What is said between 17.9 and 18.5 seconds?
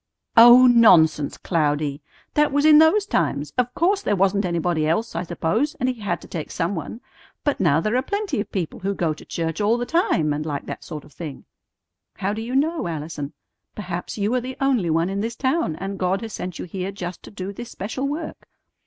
work."